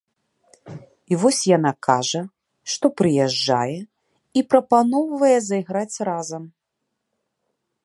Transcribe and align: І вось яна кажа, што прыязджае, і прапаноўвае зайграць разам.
І 1.15 1.19
вось 1.23 1.41
яна 1.57 1.73
кажа, 1.87 2.21
што 2.75 2.85
прыязджае, 3.03 3.77
і 4.41 4.43
прапаноўвае 4.55 5.37
зайграць 5.51 5.97
разам. 6.13 6.43